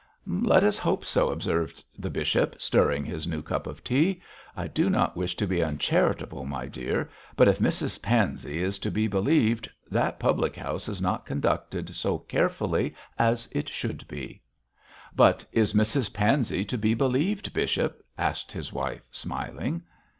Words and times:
'Let 0.25 0.63
us 0.63 0.79
hope 0.79 1.05
so,' 1.05 1.29
observed 1.29 1.83
the 1.95 2.09
bishop, 2.09 2.59
stirring 2.59 3.05
his 3.05 3.27
new 3.27 3.43
cup 3.43 3.67
of 3.67 3.83
tea. 3.83 4.19
'I 4.57 4.67
do 4.69 4.89
not 4.89 5.15
wish 5.15 5.35
to 5.35 5.45
be 5.45 5.61
uncharitable, 5.61 6.43
my 6.43 6.65
dear, 6.65 7.07
but 7.35 7.47
if 7.47 7.59
Mrs 7.59 8.01
Pansey 8.01 8.63
is 8.63 8.79
to 8.79 8.89
be 8.89 9.05
believed, 9.05 9.69
that 9.91 10.17
public 10.19 10.55
house 10.55 10.89
is 10.89 11.03
not 11.03 11.27
conducted 11.27 11.93
so 11.93 12.17
carefully 12.17 12.95
as 13.19 13.47
it 13.51 13.69
should 13.69 14.07
be.' 14.07 14.41
'But 15.15 15.45
is 15.51 15.73
Mrs 15.75 16.11
Pansey 16.11 16.65
to 16.65 16.79
be 16.79 16.95
believed, 16.95 17.53
bishop?' 17.53 18.01
asked 18.17 18.51
his 18.51 18.73
wife, 18.73 19.03
smiling. 19.11 19.83